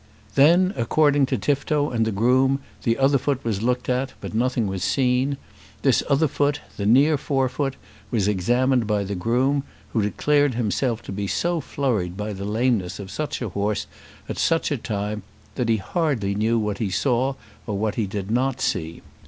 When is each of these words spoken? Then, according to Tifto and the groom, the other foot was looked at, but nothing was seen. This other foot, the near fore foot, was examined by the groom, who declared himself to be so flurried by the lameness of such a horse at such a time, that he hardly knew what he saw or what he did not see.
Then, 0.33 0.73
according 0.77 1.27
to 1.27 1.37
Tifto 1.37 1.91
and 1.91 2.05
the 2.07 2.11
groom, 2.11 2.59
the 2.81 2.97
other 2.97 3.19
foot 3.19 3.43
was 3.45 3.61
looked 3.61 3.87
at, 3.87 4.13
but 4.19 4.33
nothing 4.33 4.65
was 4.65 4.83
seen. 4.83 5.37
This 5.83 6.01
other 6.09 6.27
foot, 6.27 6.59
the 6.75 6.87
near 6.87 7.19
fore 7.19 7.47
foot, 7.47 7.75
was 8.09 8.27
examined 8.27 8.87
by 8.87 9.03
the 9.03 9.13
groom, 9.13 9.61
who 9.93 10.01
declared 10.01 10.55
himself 10.55 11.03
to 11.03 11.11
be 11.11 11.27
so 11.27 11.59
flurried 11.61 12.17
by 12.17 12.33
the 12.33 12.45
lameness 12.45 12.97
of 12.97 13.11
such 13.11 13.43
a 13.43 13.49
horse 13.49 13.85
at 14.27 14.39
such 14.39 14.71
a 14.71 14.77
time, 14.77 15.21
that 15.53 15.69
he 15.69 15.77
hardly 15.77 16.33
knew 16.33 16.57
what 16.57 16.79
he 16.79 16.89
saw 16.89 17.35
or 17.67 17.77
what 17.77 17.93
he 17.93 18.07
did 18.07 18.31
not 18.31 18.59
see. 18.59 19.03